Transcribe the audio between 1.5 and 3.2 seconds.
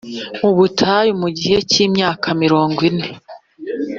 cy’imyaka mirongo ine,